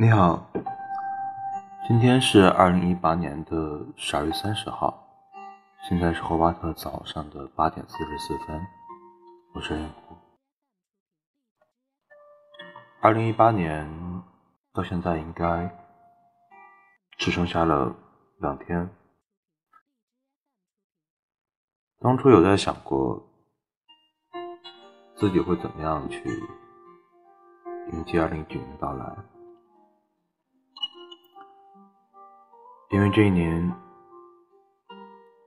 [0.00, 0.50] 你好，
[1.86, 5.06] 今天是二零一八年的十二月三十号，
[5.82, 8.66] 现在是霍巴特早上的八点四十四分，
[9.52, 10.16] 我是任谷。
[13.02, 13.86] 二零一八年
[14.72, 15.70] 到现在应该
[17.18, 17.94] 只剩下了
[18.38, 18.88] 两天，
[21.98, 23.22] 当初有在想过
[25.14, 26.42] 自己会怎么样去
[27.92, 29.14] 迎接二零一九年到来。
[32.90, 33.72] 因为这一年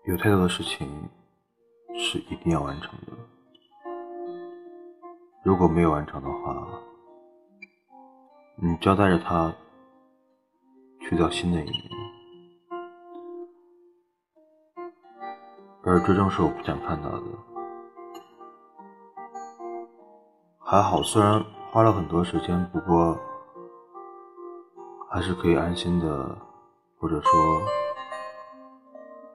[0.05, 0.87] 有太多的事情
[1.93, 3.11] 是一定要完成的，
[5.43, 6.65] 如果没有完成的话，
[8.55, 9.53] 你交代着他
[11.01, 11.89] 去到新的一年，
[15.83, 17.23] 而这正是我不想看到的。
[20.59, 23.19] 还好，虽然花了很多时间，不过
[25.09, 26.52] 还是可以安心的。
[27.03, 27.61] 或者说，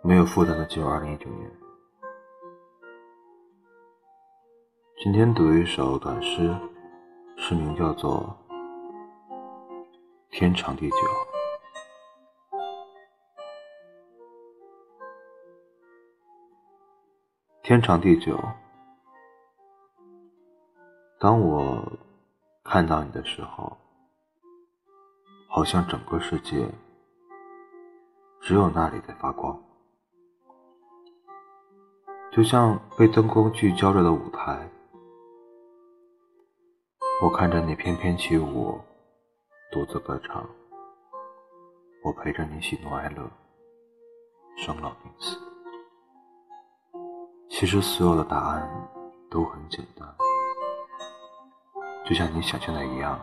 [0.02, 1.52] 没有负担的进入二零一九年。
[4.96, 6.56] 今天读一首短诗，
[7.36, 8.34] 诗名叫做
[10.30, 10.96] 《天长地久》。
[17.62, 18.34] 天长地久，
[21.20, 21.86] 当我
[22.64, 23.76] 看到你的时候，
[25.50, 26.66] 好像整个世界。
[28.48, 29.62] 只有那里在发光，
[32.32, 34.66] 就像被灯光聚焦着的舞台。
[37.22, 38.80] 我看着你翩翩起舞，
[39.70, 40.42] 独自歌唱。
[42.02, 43.30] 我陪着你喜怒哀乐，
[44.56, 45.36] 生老病死。
[47.50, 48.88] 其实所有的答案
[49.30, 50.08] 都很简单，
[52.06, 53.20] 就像你想象的一样，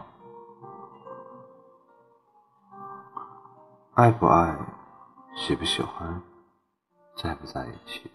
[3.96, 4.56] 爱不爱？
[5.38, 6.22] 喜不喜欢，
[7.18, 8.10] 在不在一起，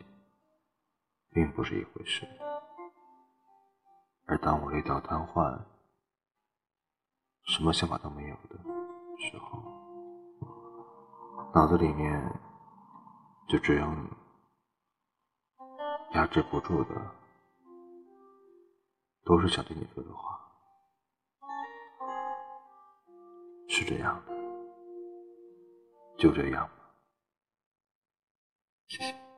[1.31, 2.27] 并不是一回事。
[4.27, 5.61] 而当我累到瘫痪，
[7.45, 8.57] 什么想法都没有的
[9.19, 9.63] 时候，
[11.55, 12.21] 脑子里面
[13.49, 14.09] 就只有你，
[16.15, 16.95] 压制不住的
[19.25, 20.41] 都是想对你说的话，
[23.69, 24.33] 是这样的，
[26.19, 26.69] 就这样。
[28.93, 29.30] you